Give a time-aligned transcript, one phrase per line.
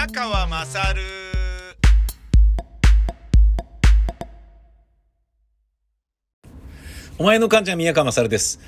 [0.00, 1.02] 宮川まさる
[7.18, 8.60] お前の患者宮川まさるです。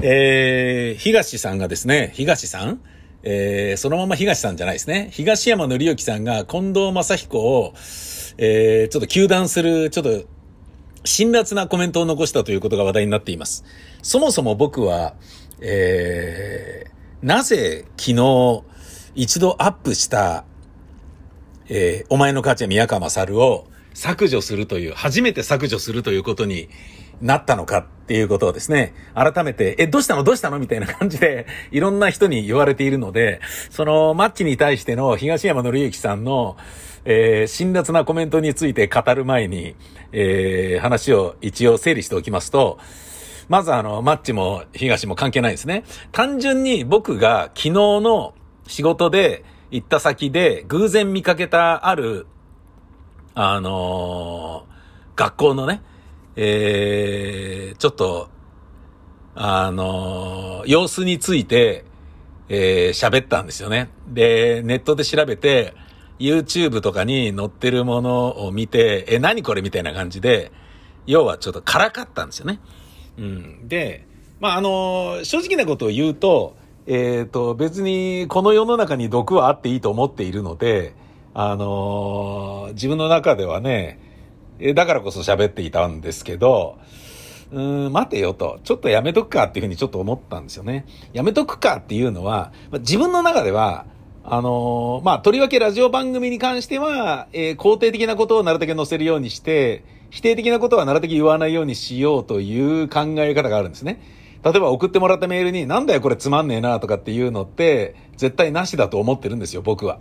[0.00, 2.80] えー、東さんがですね、東さん？
[3.22, 5.10] えー、そのまま東さんじゃないですね。
[5.12, 7.74] 東山紀之さんが近藤正彦を、
[8.38, 10.24] えー、ちょっと糾弾する、ちょっと、
[11.04, 13.62] 辛辣なコメントを残したということが話題になっています。
[14.00, 15.16] そもそも僕は、
[15.60, 18.62] えー、なぜ昨日
[19.14, 20.46] 一度アップした、
[21.68, 26.68] えー、お前の母ちゃん宮川勝を削除するという、初めて削除するということに
[27.20, 30.22] なったのかっていうことをですね、改めて、え、どうしたの？
[30.22, 30.58] どうしたの？
[30.58, 36.56] みたいな感じで、 いろんな人に言われているので、そのマッチに対しての東山紀之さんの、
[37.04, 39.74] えー、辛辣なコメントについて語る前に、
[40.12, 42.78] えー、話を一応整理しておきますと、
[43.48, 45.84] まずあの、マッチも東も関係ないですね。
[46.12, 48.34] 単純に僕が昨日の
[48.66, 52.26] 仕事で行った先で偶然見かけたある、
[53.34, 54.68] あのー
[55.16, 55.82] 学校のね、
[56.36, 58.28] えー、ちょっと、
[59.34, 61.84] あのー様子について、
[62.48, 63.90] えー喋ったんですよね。
[64.08, 65.74] で、ネットで調べて、
[66.18, 70.52] YouTube とかに載ってるものを見て、え、何これみたいな感じで、
[71.06, 72.60] 要はちょっとからかったんですよね。
[73.18, 73.68] うん。
[73.68, 74.06] で、
[74.40, 76.56] まあ、あの、正直なことを言うと、
[76.90, 80.94] えっ、と、別にこの世の中に毒はあっていいと思っているので、
[81.34, 84.00] あの、自分の中ではね、
[84.58, 86.78] えだからこそ喋っていたんですけど、
[87.52, 90.86] うーん、待てよと、ちょっとやめとくかっていうふうにちょっと思ったんですよね。
[91.12, 93.84] やめとくかっていうのは、まあ自分の中では、
[94.24, 104.00] あのーまあ、とりわけラジオ番組に関しては、えー肯定的なことをなるだけ載せるようにして、否定的なことはなるだけ言わないようにしようという考え方があるんですね。
[104.44, 109.98] 例えば送ってもらったメールに、なんだよこれつまんねえなとかっていうのって、絶対なしだと思ってるんですよ、僕は。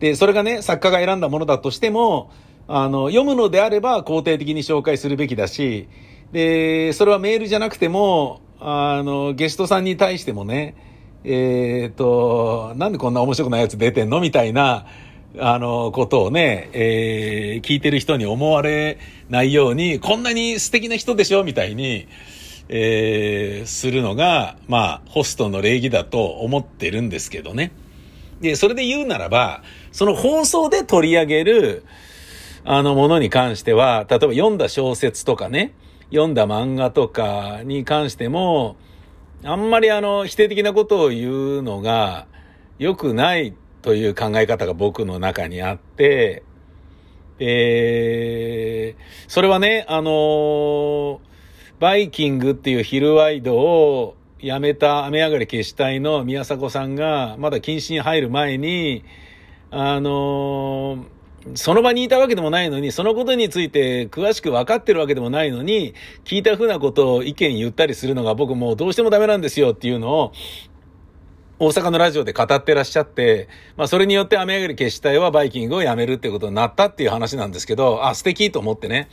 [0.00, 2.30] で、それがね、作家が選んだものだとしても、
[2.68, 5.88] あの、読むのであれば肯定的に紹介するべきだし、
[6.32, 10.76] で、それはメールじゃなくても、あの、ゲストさんに対してもね、
[11.24, 14.20] えっ、と、なんでこんな面白くないやつ出てんの？
[14.20, 14.86] みたいな、
[15.38, 18.98] あの、ことをね、えー聞いてる人に思われ
[19.30, 21.44] ないように、こんなに素敵な人でしょ？
[21.44, 22.08] みたいに、
[22.68, 27.72] えーするのが、まあ、ホストの礼儀だと思ってるんですけどね。
[28.40, 29.62] で、それで言うならば、
[29.92, 31.84] その放送で取り上げる、
[32.64, 35.74] あのものに関しては、例えば読んだ小説とかね、
[36.10, 38.76] 読んだ漫画とかに関しても、
[39.44, 42.26] あんまりあの、否定的なことを言うのが
[42.78, 46.44] 良くないという考え方が僕の中にあって、
[47.38, 51.20] えー、それはね、あの
[51.82, 59.04] バイキングっていうヒルワイドを辞めた雨上がり消し隊の宮迫さんが、まだ禁止に入る前に、
[59.72, 61.04] あの
[61.56, 70.32] その場にいたわけでもないのに、そのことについて詳しく分かってるわけでもないのに、聞いたふうなことを意見言ったりするのが僕もうどうしてもダメなんですよっていうのを、
[71.58, 79.08] 大阪のラジオで語ってらっしゃって、まあそれによって雨上がり消し隊はバイキングをやめるってことになったっていう話なんですけど、あ、素敵と思ってね。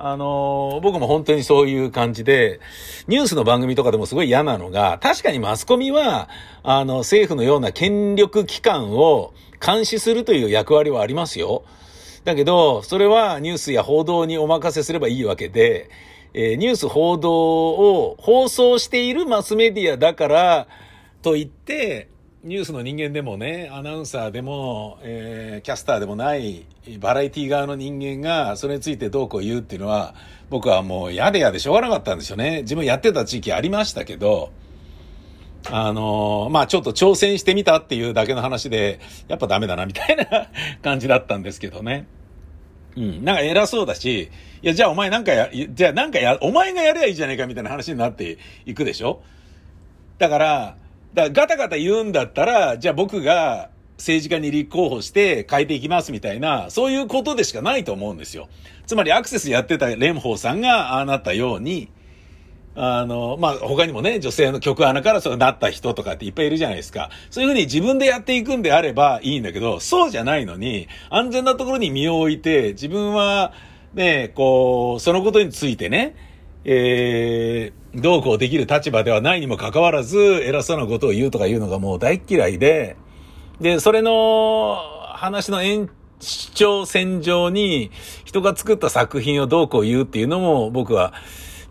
[0.00, 2.60] あの僕も本当にそういう感じで、
[3.08, 6.28] ニュースの番組とかでもすごい嫌なのが、確かにマスコミは、
[6.62, 11.64] あの、政府のような権力機関を監視するという役割はありますよ。
[12.24, 15.90] だけど、それはニュースや報道にお任せすればいいわけで、
[16.32, 20.68] えーニュース報道を放送しているマスメディアだから
[21.22, 22.08] といって、
[22.44, 26.66] ニュースの人間でもね、アナウンサーでも、えーキャスターでもない、
[27.00, 30.14] バラエティ側の人間が、それについてどうこう言うっていうのは、
[30.48, 32.62] 僕はもう嫌で嫌でしょうがなかったんですよね。
[32.62, 34.52] 自分やってた地域ありましたけど、
[35.70, 40.48] あのーまあちょっと挑戦してみたっていうだけの話で、やっぱダメだなみたいな
[40.82, 42.06] 感じだったんですけどね。
[42.96, 43.24] うん。
[43.24, 44.30] なんか偉そうだし、
[44.62, 49.22] いや、じゃあお前なんかや、じゃあなんかや、お前がやればいいじゃねえかみたいな話になっていくでしょ？
[50.18, 50.76] だから、
[51.14, 58.48] だガタガタ言うんだったら、じゃあ僕が政治家に立候補して変えていきますみたいな、そういうことでしかないと思うんですよ。
[58.86, 61.90] つまりアクセスやってた蓮舫さんがああなったように、
[62.80, 67.10] あの、まあ、他にもね、女性の曲穴からそうなった人とかっていっぱいいるじゃないですか。
[67.28, 73.52] そういうふうに自分でやっていくんであればいいんだけど、そうじゃないのに、安全なところに身を置いて、自分は、
[73.94, 76.14] ね、こう、そのことについてね、
[76.64, 82.96] えー、どうこうできる立場ではないにもかかわらず、偉そうなことを言うとか言うのがもう大嫌いで、
[83.60, 84.76] で、それの
[85.14, 85.90] 話の延
[86.54, 87.90] 長線上に
[88.24, 91.12] 人が作った作品をどうこう言うっていうのも僕は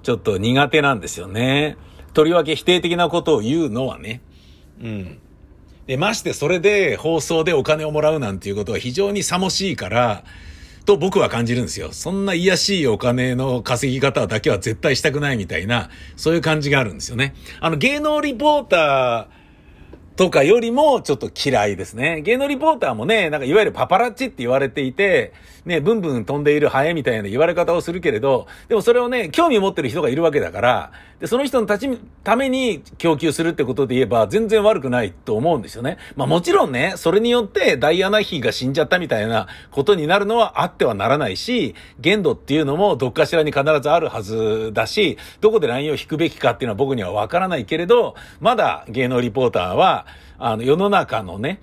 [0.04, 1.78] ちょっと苦手なんですよね。
[2.13, 4.22] とりわけ否定的なことを言うのはね。
[4.81, 5.19] うん。
[5.86, 10.24] で、ましてそれで放送でお金をもらうなんていうことは非常にさもしいから、
[10.88, 11.89] と僕は感じるんですよ。
[11.92, 17.36] そんな癒しいお金の稼ぎ方だけは絶対したくないみたいな、そういう感じがあるんですよね。
[17.60, 19.37] あの芸能リポーター、
[20.17, 22.21] とかよりもちょっと嫌いですね。
[22.21, 25.31] 芸能リポーターもね、なんかいわゆるパパラッチって言われていて、
[25.63, 31.89] ね、ブンブン飛んでいるハエみたいな言われ方をするけれど、でもそれをね、興味を持ってる人がいるわけだから、で、その人のたち、
[32.23, 35.97] ために供給するってことで言えば全然悪くないと思うんですよね。
[36.15, 50.06] まあもちろんね、それによってダイアナ妃が死んじゃったみたいなことになるのはあってはならないし、限度っていうのもどっかしらに必ずあるはずだし、どこでラインを引くべきかっていうのは僕にはわからないけれど、まだ芸能リポーターは、
[50.39, 51.62] あの、世の中のね、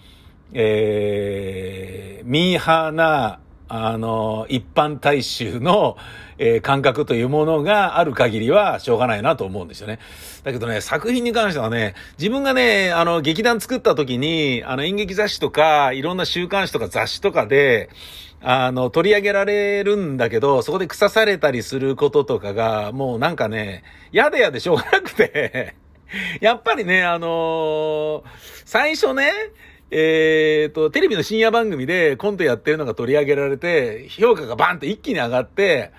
[0.53, 5.97] えー、ミーハーな、あの、一般大衆の、
[6.39, 9.99] えー、感覚というものがある限りはしょうがないなと思うんですよね。
[10.43, 17.89] だけどね、作品に関してはね、自分がね、あの、劇団作った時に、あの、演劇雑誌とか、いろんな週刊誌とか雑誌とかで、
[18.43, 23.83] あの、取り上げられるんだけど、そこで腐されたりすることとかが、もうなんかね、
[24.13, 25.75] やでやでしょうがなくて
[26.41, 28.23] やっぱりね、あのー、
[28.65, 29.33] 最初ね、
[29.91, 35.93] えっ、ー、と、テレビの深夜番組でコントやってるのが取り上げられて、評価がバンと一気に上がって、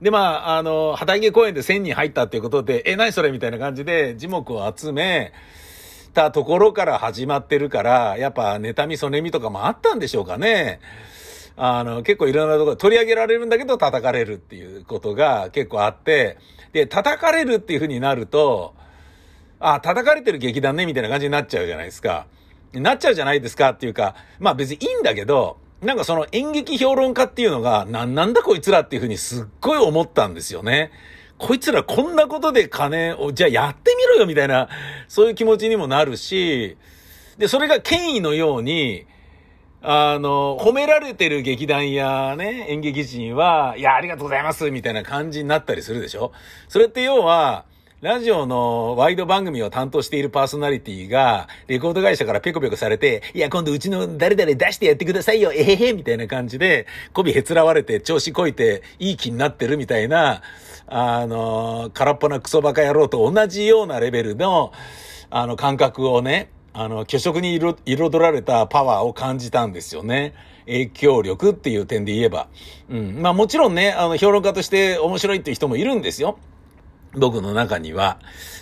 [0.00, 5.32] で、まあ、あの、旗揚げ公演で1000人入ったっていうことで、え、何それみたいな感じで、字幕を集め
[6.12, 10.80] たところから始まってるから、やっぱ、妬み、そねみとかもあったんでしょうかね。
[11.56, 16.38] あの、結構いろんなところ取り上げられるんだけど叩かれるっていうことが結構あって、
[16.72, 18.74] で、叩かれるっていう風になると、
[19.62, 22.26] あ、叩かれてる劇団ね、みたいな感じになっちゃうじゃないですか。
[22.72, 30.90] なっちゃうじゃないですかっていうか、まあ別にいいんだけど、なんかその演劇評論家っていうのが、なんなんだこいつらっていうふうにすっごい思ったんですよね。
[31.38, 34.68] こいつらこんなことで金を、じゃあやってみろよみたいな、
[35.08, 36.76] そういう気持ちにもなるし、
[37.38, 39.06] で、それが権威のように、
[39.80, 46.32] あの、褒められてる劇団やね、演劇人は、いや、ありがとうございますみたいな感じになったりするでしょ
[46.68, 47.64] それって要は、
[48.02, 60.42] ラジオのワイド番組を担当しているパーソナリティが、レコード会社からペコペコされて、いや、今度うちの誰々出してやってくださいよ、えへへ、みたいな感じで、媚びへつらわれて、調子こいて、いい気になってるみたいな、
[60.88, 64.72] あの、空っぽなクソバカ野郎と同じようなレベルの、
[65.30, 70.34] あの、感覚をね、あの、虚色に彩られたパワーを感じたんですよね。
[70.66, 72.48] 影響力っていう点で言えば。
[72.90, 73.22] うん。
[73.22, 76.36] まあもちろんね、あの、評論家として面白いっていう人もいるんですよ。
[77.14, 78.18] 僕の中には。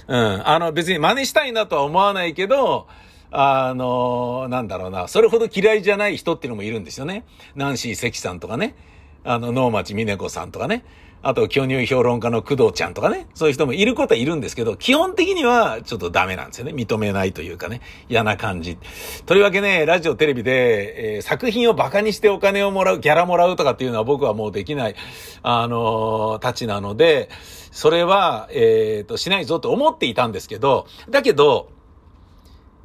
[0.08, 0.48] うん。
[0.48, 2.88] あの、別に真似したいなとは思わないけど、
[3.30, 7.24] あの、なんだろうな、それほど嫌いじゃない人っていうのもいるんですよね。
[7.54, 8.74] ナンシー関さんとかね。
[9.22, 10.84] あの、能町美奈子さんとかね。
[11.22, 13.26] あと、巨乳評論家の工藤ちゃんとかね。
[13.34, 16.72] そういう人もいることはいるんですけど、基本的にはちょっとダメなんですよね。
[16.72, 17.82] 認めないというかね。
[18.08, 18.78] 嫌な感じ。
[19.26, 24.94] とりわけね、ラジオ、テレビで、えー、作品を馬鹿にしてお金をもらう、ギャラもらうとかっていうのは僕はもうできない、
[25.42, 27.28] あのー、たちなので、
[27.70, 31.70] それは、えっ、ー、と、しないぞと思っていたんですけど、だけど、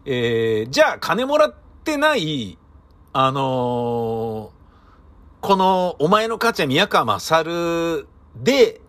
[0.06, 2.58] えー、じゃあ金もらってない、
[3.14, 4.52] あの
[5.40, 8.82] この、お前の価値は宮川勝で、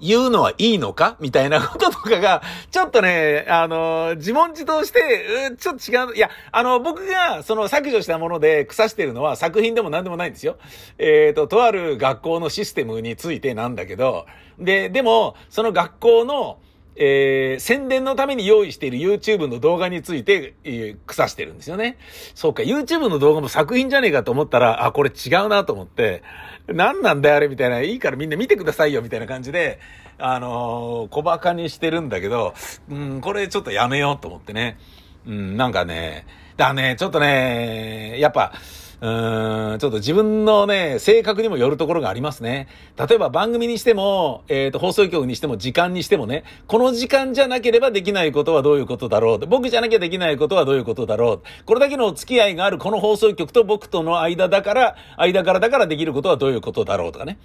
[0.00, 1.16] 言うのはいいのか？
[1.20, 6.16] みたいなこととかが、ちょっとね、あの、自問自答して、ちょっと違う。
[6.16, 10.56] いや、あの、僕が、その削除したもので腐してるのは作品でも何でもないんですよ。
[10.98, 14.26] えっ、ー、と、とある学校のシステムについてなんだけど、
[14.58, 16.58] で、でも、その学校の、
[17.02, 21.96] えー、宣伝のために用意している YouTube の動画について、えー、腐してるんですよね。
[22.34, 26.22] そうか、YouTube の動画も作品じゃねえかと思ったら、あ、これ違うなと思って、
[26.66, 29.80] 何なんだよあれみたいな、いいからみんな見てくださいよみたいな感じで、
[30.18, 32.52] あのー、小馬鹿にしてるんだけど、
[32.90, 34.78] うん、これちょっとやめようと思ってね。
[35.26, 36.26] うん、なんかね、
[36.58, 38.52] だね、ちょっとね、やっぱ、
[39.00, 42.68] ちょっと自分のね、性格にもよるところがありますね。
[42.98, 49.46] 例えば番組にしても、えっ、ー、と、放送局にしても、時間にしてもね、この時間じゃなければできないことはどういうことだろう。
[49.46, 51.42] 僕じゃなきゃできないことはどういうことだろう。
[51.64, 57.38] これだけのお付き合いがあるこの放送局と僕との間だから、間からだからできることはどういうことだろうとかね。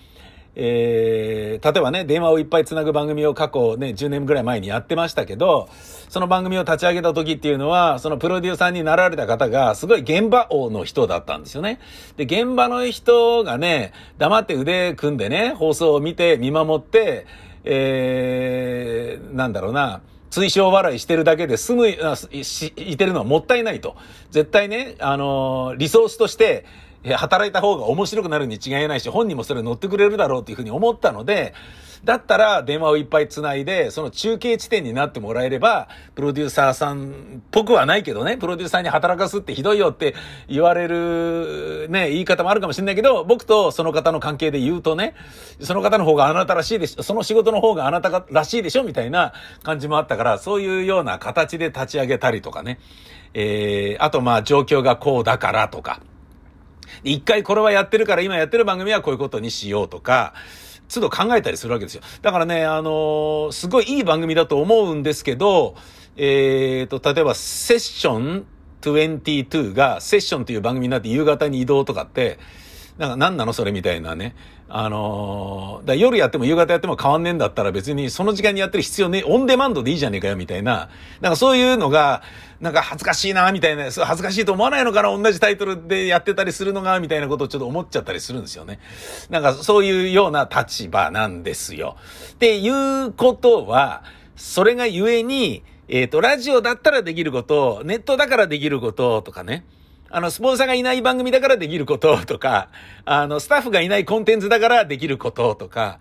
[0.56, 5.68] えー、例えばね、電話をいっぱいつなぐ番組を過去ね、10年ぐらい前にやってましたけど、
[6.10, 11.80] その番組を立ち上げた時っていうのは、そのプロデューサーになられた方が、すごい現場王の人だったんですよね。
[12.16, 17.26] で、現場の人がね、黙って腕組んでね、放送を見て、見守って、
[17.66, 23.96] えー、なんだろうな、追奨笑いしてるだけで済む、いてるのはもったいないと。
[24.32, 26.66] 絶対ね、あのー、リソースとして、
[27.14, 31.54] 働いた方が面白くなるに違いないし、本人もそれ乗ってくれるだろうっていうふうに思ったので、
[32.04, 37.14] だったら電話をいっぱい繋いで、その中継地点になってもらえれば、プロデューサーさんっ
[37.50, 40.14] ぽくはないけどね、プロデューサーに働かすってひどいよって
[40.48, 45.16] 言われる、ね、言い方もあるかもしれないけど、僕とその方の関係で言うとね、
[45.60, 49.34] その方の方があなたらしいでしょ、その仕事の方があなたらしいでしょみたいな
[49.64, 52.80] 感じもあったから、そういうような形で立ち上げたりとかね。
[53.34, 56.00] えー、あとまあ状況がこうだからとか。
[57.04, 60.34] 一回これはやってるから今やってる番組はこういうことにしようとか、
[60.94, 62.02] 都度考えたりするわけですよ。
[62.22, 65.76] だからね、あのー、すごいいい番組だと思うんですけど、
[66.18, 68.46] えっ、ー、と、例えば、セッション
[68.82, 72.40] 22が、セッションという番組になって夕方に移動とかって、
[72.98, 74.36] なんか何なのそれみたいなね。
[74.68, 80.90] あのー、だ夜やっても夕方やっても変わんねえんだったら別にその時間にやってる必要ねオンデマンドでいいじゃねえかよみたいな。
[81.22, 82.24] なんかそういうのが、
[82.62, 88.80] なんか恥ずかしいなみたいな、恥ずかしいと思わないのかな同じタイトルでやってたりするのがみたいなことをちょっと思っちゃったりするんですよね。
[89.30, 91.98] なんかそういうような立場なんですよ。
[92.32, 92.70] ってい
[93.04, 94.04] うことは、
[94.36, 99.66] それがゆえに、えっ、ー、と、ラジオだったらできること、ネットだからできることとかね。
[100.16, 102.70] あの、スポンサーがいない番組だからできることとか、
[103.04, 106.00] あの、スタッフがいないコンテンツだからできることとか、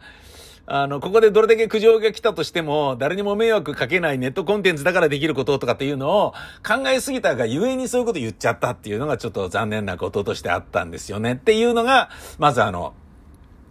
[0.66, 6.32] あの、ここでどれだけ苦情が来たとしても、誰にも迷惑かけないネットコンテンツだからできることとかっていうのを
[6.64, 11.32] 考えすぎたがゆえにそういうこと言っちゃったっていうのがちょっと残念なこととしてあったんですよね。
[11.32, 12.94] っていうのが、まずあの、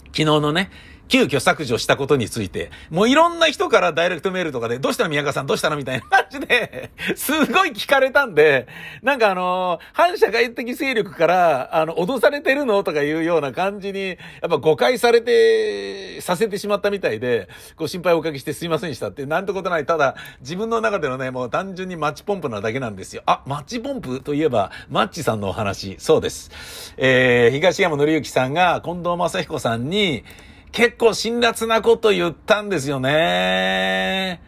[0.08, 0.72] 昨日のね、
[1.08, 8.68] 急遽削除したことについて、もういろんな人からダイレクトメールとかで、どうしたの宮川さんどうしたのみたいな感じで、すごい聞かれたんで、
[9.02, 14.18] なんかあの、反社会的勢力から、あの、脅されてるのとかいうような感じに、やっ
[14.50, 19.86] ぱ誤解されて、させてしまったみたいで、ご心配おかけしてすいませんでしたって、なんてことない。
[19.86, 23.24] ただ、自分の中でのね、もう単純にマッチポンプなだけなんですよ。
[23.26, 25.96] あ、マッチポンプといえば、マッチさんのお話。
[26.00, 26.94] そうです。
[26.98, 30.24] えー、東山紀之さんが近藤正彦さんに、
[30.74, 34.42] 結構辛辣なこと言ったんですよね。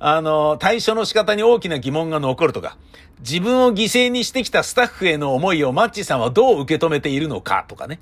[0.00, 2.76] あの、対処の仕方に大きな疑問が残るとか、
[3.20, 8.00] 自分を犠牲にしてきたスタッフへの思いをマッチさんはどう受け止めているのかとかね。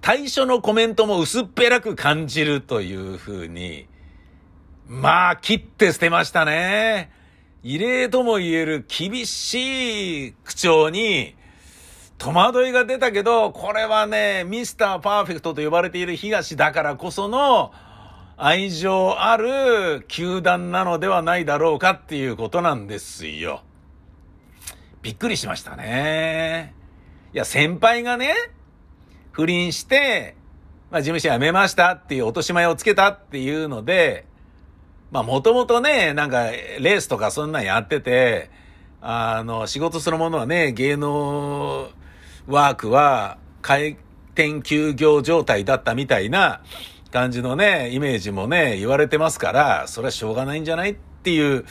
[0.00, 3.86] 対処のコメントも薄っぺらく感じるというふうに、
[4.88, 7.12] まあ、切って捨てましたね。
[7.62, 11.36] 異例とも言える厳しい口調に、
[12.20, 17.72] 戸惑いが出たけど、これはね、ミスターパーフェクトと呼ばれている東だからこその
[18.36, 23.62] 愛情ある球団なのではないだろうかっていうことなんですよ。
[25.00, 26.74] びっくりしましたね。
[27.32, 28.34] いや、先輩がね、
[29.32, 30.36] 不倫して、
[30.90, 34.26] まあ事務所辞めましたっていう落とし前をつけたっていうので、
[35.10, 38.50] まあもともとね、なんかレースとかそんなんやってて、
[39.00, 41.88] あの、仕事するものはね、芸能
[42.50, 43.96] ワークは開
[44.34, 46.62] 店休業状態だったみたいな
[47.10, 51.64] 感じのね、イメージもね、言われてますから、それはしょうがないんじゃないっていう、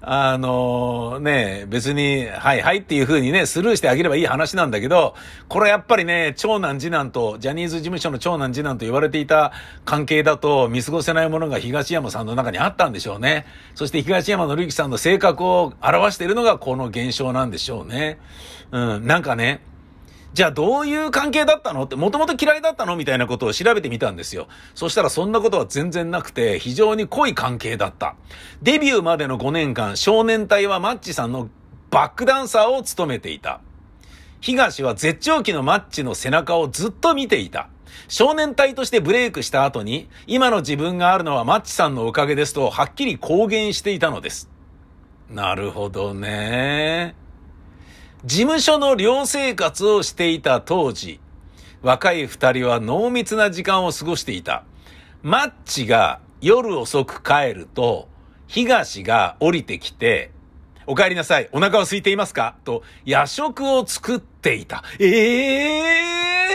[0.00, 5.14] あのね、別に、はいはいっていう風にね、スルーしてあげればいい話なんだけど、
[5.48, 9.52] これやっぱりね、長男次男と、ジャニーズ事務所の長男次男と言われていた
[9.84, 13.44] 関係だと見過ごせないものが東山さんの中にあったんでしょうね。
[13.74, 18.18] そして東山紀之さんの性格を表しているのがこの現象なんでしょうね。
[18.70, 19.62] うん、なんかね、
[20.38, 24.46] じゃあどういう関係だったのって、もともと嫌いだったのみたいなことを調べてみたんですよ。
[24.76, 28.14] そしたらそんなことは全然なくて、非常に濃い関係だった。
[28.62, 31.48] デビューまでの5年間、少年隊はマッチさんの
[31.90, 33.60] バックダンサーを務めていた。
[34.40, 37.68] 東は絶頂期のマッチの背中をずっと見ていた。
[38.06, 44.48] 少年隊としてブレイクした後に、今の自分があるのはマッチさんのおかげですと、はっきり公言していたのです。
[45.28, 47.16] なるほどね。
[48.24, 51.20] 事務所の寮生活をしていた当時、
[51.82, 54.64] 若い二人は濃密な時間を過ごしていた。
[55.22, 58.08] マッチが夜遅く帰ると、
[58.48, 60.32] 東が降りてきて、
[60.86, 61.48] お帰りなさい。
[61.52, 62.56] お腹は空いていますか？
[62.64, 64.82] と、夜食を作っていた。
[64.98, 65.06] え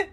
[0.02, 0.08] ー、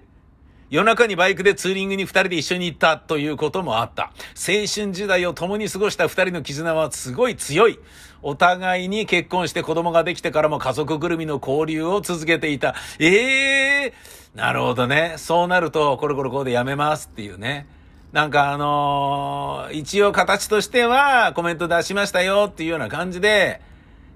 [0.69, 4.13] 夜中にバイクでツーリングに二人で一緒に行ったということもあった。
[4.35, 7.77] 青春時代を共に過ごした二人の絆はすごい強い。
[8.23, 12.75] お互いに結婚して子供ができてからも家族ぐるみの交流を続けていた。
[12.99, 15.15] ええー、なるほどね。
[15.17, 17.67] そうなると、コロコロこうでやめますっていうね。
[18.11, 23.61] なんかあのー、一応形としてはコメント出しましたよっていうような感じで、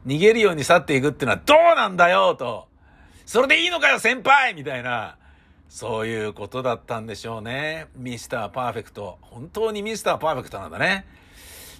[0.05, 2.67] 逃げるように去っていくっていうのはどうなんだよと。
[3.25, 5.17] それでいいのかよ先輩みたいな。
[5.67, 7.87] そういうことだったんでしょうね。
[7.97, 9.17] ミスターパーフェクト。
[9.21, 11.05] 本当にミスターパーフェクトなんだね。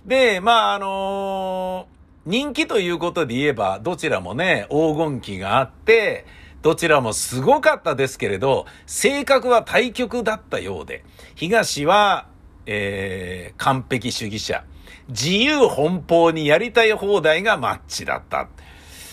[0.06, 6.26] で、まあ、あのー、人気ということで言えば、どちらもね、黄金期があって、
[6.64, 11.04] どちらもすごかったですけれど、性格は対極だったようで、
[11.36, 12.28] 東は、
[12.66, 14.64] えー、完璧主義者。
[15.08, 18.48] 自由奔放にやりたい放題がマッチだった。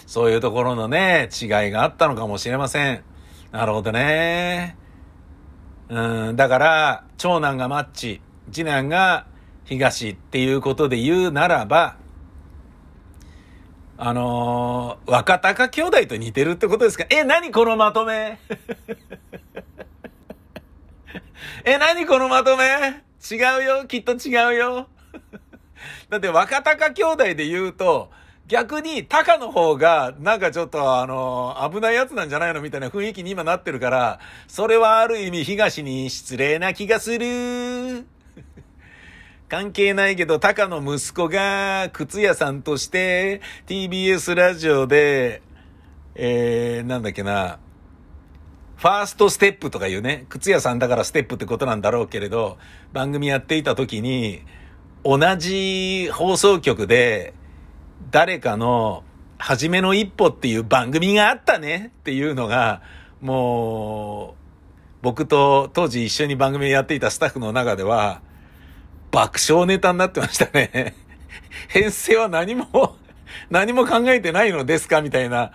[0.07, 3.05] そういうところのね、違いがあったのかもしれません。
[3.51, 4.79] なるほどね。
[5.91, 9.27] うん、だから、長男がマッチ、次男が
[9.65, 11.97] 東っていうことで言うならば、
[14.05, 17.07] あのー、若隆兄弟と似てるってことですか？
[17.09, 18.41] え、何このまとめ？
[21.65, 22.65] え、何このまとめ？
[22.65, 23.01] 違
[23.61, 23.87] うよ。
[23.87, 24.89] きっと違うよ。
[26.11, 28.11] だって若隆兄弟で言うと、
[28.49, 34.19] 逆に、タカの方が、なんかちょっと、あの、危ないやつなんじゃないのみたいな雰囲気に今なってるから、
[34.49, 38.05] それはある意味東に失礼な気がする。
[39.53, 45.43] 関係ないけど、タカの息子が、靴屋さんとして、TBS ラジオで、
[46.15, 47.59] えー、なんだっけな、
[48.79, 52.57] ファーストステップとかいうね、靴屋さんだからステップってことなんだろうけれど、
[52.95, 54.41] 番組やっていた時に、
[55.05, 57.35] 同じ放送局で、
[58.11, 59.05] 誰かの、
[59.37, 62.81] 初めの一歩っていう番組があったねっていうのが、
[63.21, 64.35] もう、
[65.03, 68.23] 僕と当時一緒に番組やっていたスタッフの中では、
[69.13, 70.95] 爆笑ネタになってましたね。
[71.69, 72.97] 編成は何も
[73.51, 75.01] 何も考えてないのですか？
[75.03, 75.53] みたいな。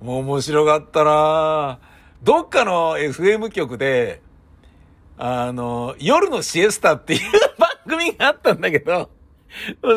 [0.00, 1.78] もう面白かったな
[2.22, 4.20] どっかの FM 局で、
[5.18, 7.20] あの、夜のシエスタっていう
[7.58, 9.10] 番組があったんだけど、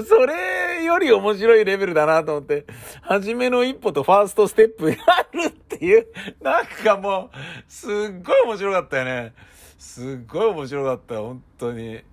[0.07, 2.65] それより面白いレベルだなと思って、
[3.01, 6.07] 初めの一歩とファーストステップがあるっていう、
[6.41, 7.89] なんかもう、すっ
[8.24, 9.33] ごい面白かったよね。
[9.79, 12.03] すっごい面白かった、本当に。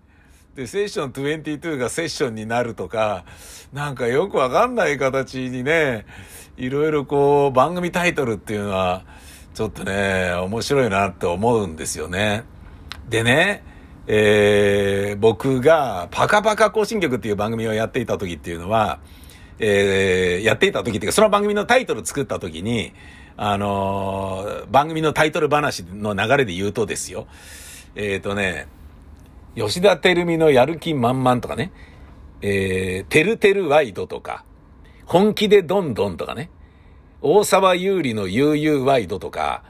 [0.55, 3.25] で、セッション22がセッションになるとか、
[3.73, 6.05] なんかよくわかんない形にね、
[6.59, 9.05] いろいろこう、番組タイトルっていうのは、
[9.55, 12.45] ちょっとね、面白いなって思うんですよね。
[13.09, 13.65] でね、
[14.07, 18.99] えー、僕がパカパカ更新曲っていう番組をやっていた時っていうのは、
[19.59, 22.93] えー、やっていた時っていうか、その番組のタイトル作った時に、
[23.39, 27.27] あのー、番組のタイトル話の流れで言うとですよ、
[27.95, 28.67] えっ、ー、とね、
[29.55, 31.73] 吉田照美のやる気満々とかね、
[32.41, 34.45] えー、てるてるワイドとか、
[35.05, 36.51] 本気でどんどんとかね、
[37.21, 39.63] 大沢有利の悠々ワイドとか、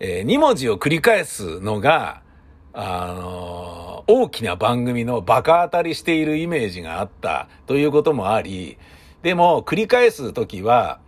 [0.00, 2.22] えー、2文字を繰り返すのが、
[2.72, 8.76] あのー、大きな番組のバカ当たりしているイメージがあったということもあり、
[9.22, 11.00] でも繰り返すときは、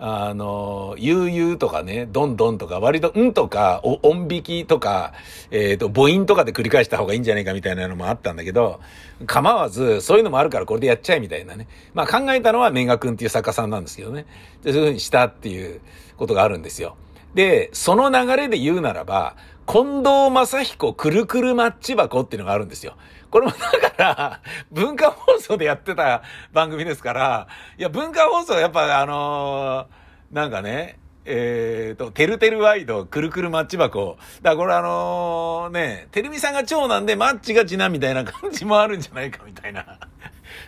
[0.00, 5.12] あの、悠々とかね、どんどんとか、割と、んとか、音引きとか、
[5.50, 8.80] えっ、ー、と、母音とかで繰り返した方がいいんじゃないかみたいなのもあったんだけど、
[9.26, 11.66] 構わず、そういうのもあるからこれでやっちゃえみたいなね。
[11.94, 14.26] まあ考えたのはメガ君っていう作家さんなんですけどね。
[14.62, 15.80] で、そういうふうにしたっていう
[16.16, 16.96] ことがあるんですよ。
[17.34, 19.34] で、その流れで言うならば、
[19.66, 22.94] 近藤正彦くるくるマッチ箱っていうのがあるんですよ。
[23.30, 24.40] これもだから、
[24.72, 34.16] 文化放送でやってた番組ですから、いや、文化放送やっぱあのー、なんかね、えっ、ー、と、てるてるワイド、くるくるマッチ箱。
[34.40, 39.98] だからこれあのー、ね、てるみさんが長男でマッチが次男みたいな感じもあるんじゃないかみたいな。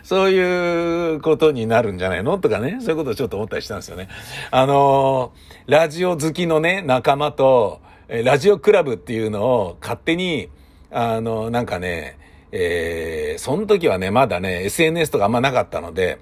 [0.03, 2.77] そういうことになるんじゃないのとかね。
[2.79, 4.07] そういうことをちょっと思ったりしたんですよね。
[4.51, 10.49] あのー、ラジオ好きのね、仲間と、ラジオクラブっていうのを勝手に、
[10.91, 12.19] あの、なんかね、
[12.51, 16.19] えー、その時はね、まだね、SNS とかあんまなかったので、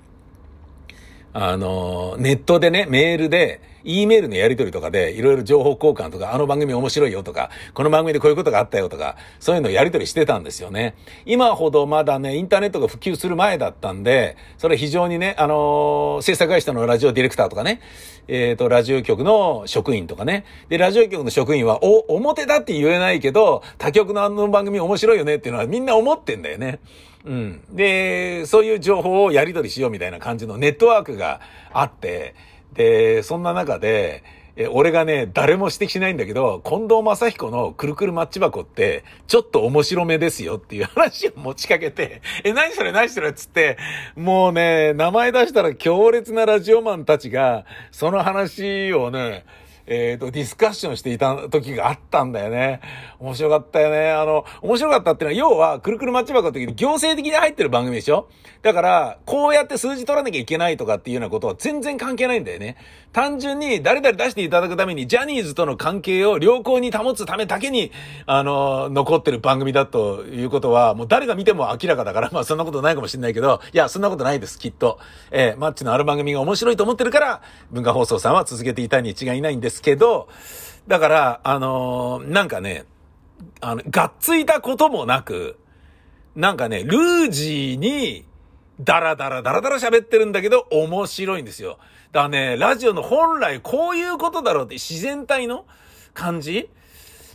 [1.33, 10.95] あの、ネットでね、メールで、E メールのやり取りとかで、いろいろ情報交換とか、あの番組面白いよとか、この番組でこういうことがあったよとか、そういうのをやり取りしてたんですよね。
[11.25, 17.81] 今ほどまだね、インターネットが普及する前だったんで、それ非常にね、あのー、制作会社のラジオディレクターとかね、
[18.27, 20.45] えっ、ー、と、ラジオ局の職員とかね。
[20.69, 26.79] で、ラジオ局の職員は、お、表だって言えないけど、他局のあの番組面白いよねっていうのはみんな思ってんだよね。
[27.25, 27.61] うん。
[27.71, 31.41] で、そういう情報をやり取りしようみたいな感じのネットワークが
[31.73, 32.35] あって、
[32.73, 34.23] で、そんな中で、
[34.55, 43.77] え、俺がね、誰も指摘しないんだけど、近藤正彦のくるくるマッチ箱って、ちょっと面白めですよっていう話を持ちかけて、 え、何それ何それっつって、
[44.17, 49.45] もうね、名前出したら強烈なラジオマンたちが、その話をね、
[49.91, 52.79] えっ、ー、と、ディスカッションしていた時があったんだよね。
[53.19, 54.11] 面白かったよね。
[54.11, 58.29] あの、面白かったっていうのは、要は、くるくるマッチ箱の時に行政的に入ってる番組でしょ？
[58.61, 62.77] だから、こうやって数字取らなきゃいけないとかっていうようなことは全然関係ないんだよね。
[63.13, 67.91] 単純に、誰々出していただくために、ジャニーズとの関係を良好に保つためだけに、
[68.27, 74.99] あの、残ってる番組だということは、もう誰が見ても明らかだから、まあそんなことないかもしれないけど、いや、そんなことないです、きっと。
[75.31, 79.78] えー、マッチのある番組が面白いと思ってるから、文化放送さんは続けていたに違いないんです。
[79.79, 80.27] ですけど、
[80.87, 82.85] だから、あのー、なんかね、
[83.61, 85.57] あの、がっついたこともなく、
[86.35, 88.25] なんかね、ルージーに、
[88.81, 91.79] ダラダラダラダラ喋ってるんだけど、面白いんですよ。
[92.11, 95.65] だからね、ラジオの本来こういうことだろうって自然体の
[96.13, 96.69] 感じ？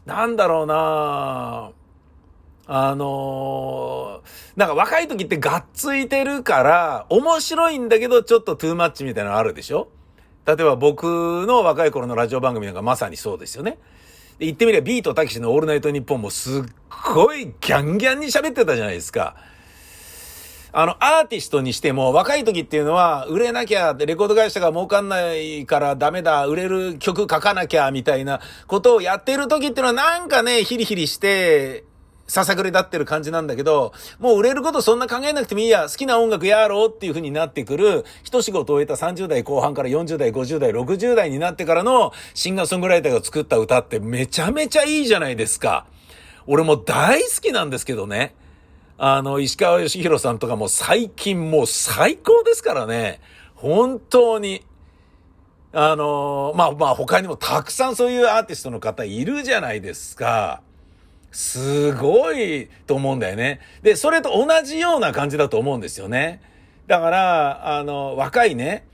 [0.06, 1.70] なんだろうな
[2.66, 9.88] あのー、なんか若い時ってがっついてるから、面白いんだけどちょっとトゥーマッチみたいなのあるでしょ？
[10.46, 11.04] 例えば僕
[11.46, 13.78] の若い頃のラジオ番組なんかまさにそうですよね。
[14.38, 16.62] で言ってみればビートたけしのオールナイトニッポンもすっ
[17.14, 19.36] ごいギャンギャンに喋ってたじゃないですか。
[20.76, 31.84] あの、アーティストにしても、若い時っていうのは、売れなきゃ、レコード会社が儲かんないからダメだ、売れる曲書かなきゃ、みたいなことをやってる時っていうのは、なんかね、ヒリヒリして、
[32.26, 45.86] ささくれ立ってる感じなんだけど、もう売れることそんな考えなくてもいいや、好きな音楽やろうっていう風になってくる、一仕事を終えた30代後半から40代、50代、60代になってからのシンガーソングライターが作った歌ってめちゃめちゃいいじゃないですか。
[46.46, 48.34] 俺も大好きなんですけどね。
[48.96, 53.20] あの、石川義弘さんとかも最近もう最高ですからね。
[53.54, 54.64] 本当に。
[55.72, 60.62] あの、まあまあ他にもたくさんそういうアーティストの方いるじゃないですか。
[61.34, 63.60] すごいと思うんだよね。
[63.82, 66.40] で、それと同じような感じだと思うんですよね。
[66.86, 68.86] だから、あの、若いね、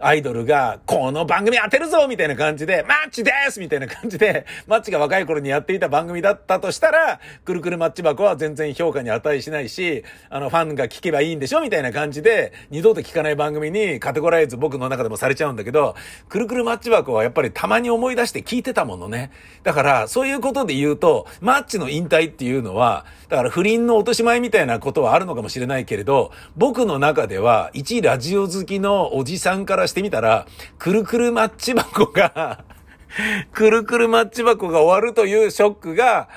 [0.00, 15.96] アイドルが、この番組当てるぞみたいな感じで、マッチですみたいな感じで、マッチが若い頃にやっていた番組だったとしたら、くるくるマッチ箱は全然評価に値しないし、あの、ファンが聞けばいいんでしょみたいな感じで、二度と聞かない番組にカテゴライズ僕の中でもされちゃうんだけど、
[16.28, 19.32] くるくるマッチ箱はやっぱりたまに思い出して聞いてたものね。
[19.64, 30.46] だから、そういうことで言うと、マッチの引退っていうのは、だから不倫の落とし前みたいなことはあるのかもしれないけれど、僕の中では、一ラジオ好きのおじさんからしてみたら、
[30.78, 32.64] くるくるマッチ箱が
[33.52, 36.28] くるくるマッチ箱が終わるというショックが、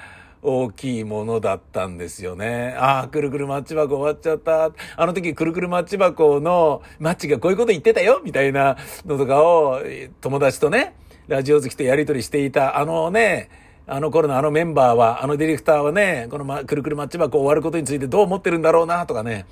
[0.44, 2.76] 大きいものだったんですよね。
[2.78, 4.72] ああ、くるくるマッチ箱終わっちゃった。
[4.96, 9.82] あの時くるくるマッチ箱のマッチがこういうこと言ってたよみたいなのとかを
[10.20, 10.96] 友達とね、
[11.28, 13.50] ラジオ好きとやりとりしていたあのね、
[13.86, 19.46] あの頃のあのメンバーは、あのディレクターはね、この、ま、くるくるマッチ箱終わることについてどう思ってるんだろうなとかね、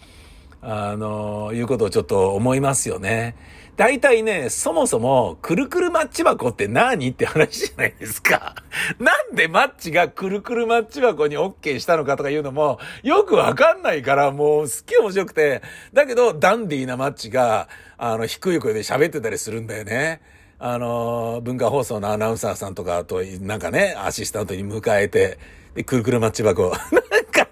[0.61, 3.35] あの、いうことをちょっと思いますよね。
[3.79, 8.55] 大体ね、そもそも、くるくるマッチ箱って何って話じゃないですか。
[8.99, 15.61] なんでマッチがくるくるマッチ箱に OK したのかとかいうのも、よくわかんないから、もうすっげえ面白くて、
[15.93, 20.19] だけど、ダンディーなマッチが、あの、低い声で喋ってたりするんだよね。
[20.59, 25.39] あの、文化放送のアナウンサーさんとかと、なんかね、アシスタントに迎えて、
[25.73, 26.63] で、くるくるマッチ箱。
[26.91, 27.47] なんか、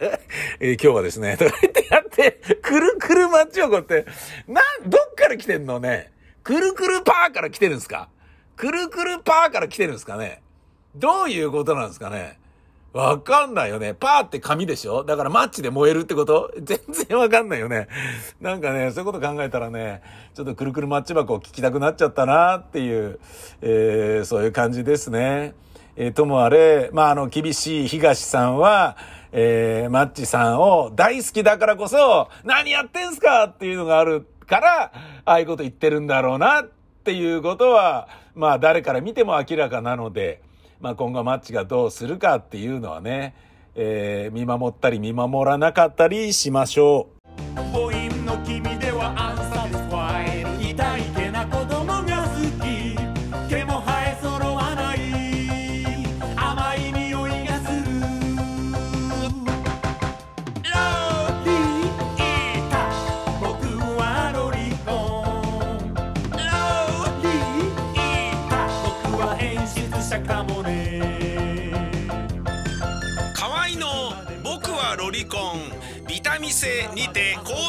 [0.60, 4.06] えー、今日はですね、とか言ってやって、くるくるマッチ箱って、
[4.46, 6.16] な、どっから来てんのね？
[6.48, 8.08] くるくるパーから来てるんですか？
[8.56, 10.42] くるくるパーから来てるんですかね？
[10.96, 12.40] どういうことなんですかね？
[12.94, 13.94] わかんないよね。
[13.94, 15.04] パーって紙でしょ？
[15.04, 16.54] だからマッチで燃えるってこと？
[16.64, 17.90] 全然わかんないよね。
[18.40, 20.02] なんかね、そういうこと考えたらね、
[20.36, 23.20] ちょっとくるくるマッチ箱を聞きたくなっちゃったなっていう、
[23.60, 25.54] えー、そういう感じですね。
[25.98, 28.96] えー、ともあれ、まあ、あの、厳しい東さんは、
[29.34, 33.48] えー、マッチさんを大好きだからこそ、何やってんすか？
[33.48, 34.26] っていうのがある。
[34.48, 34.92] から、
[35.26, 36.70] ああいうこと言ってるんだろうなっ
[37.04, 40.42] ていうことは、まあ誰から見ても明らかなので、
[40.80, 43.36] まあ今後マッチがどうするかっていうのはね、
[43.76, 47.10] えー、見守ったり見守らなかったりしましょ
[47.94, 47.97] う。